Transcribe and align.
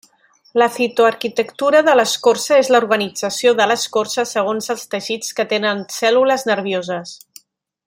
La 0.59 0.67
citoarquitectura 0.75 1.81
de 1.89 1.93
l'escorça 1.99 2.57
és 2.61 2.71
l'organització 2.75 3.53
de 3.61 3.69
l'escorça 3.73 4.27
segons 4.31 4.73
els 4.77 4.89
teixits 4.95 5.39
que 5.41 5.47
tenen 5.55 5.85
cèl·lules 5.99 6.49
nervioses. 6.53 7.15